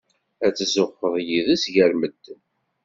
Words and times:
Ad 0.45 0.53
tzuxxeḍ 0.55 1.15
yis-s 1.27 1.63
gar 1.73 1.91
medden. 1.99 2.41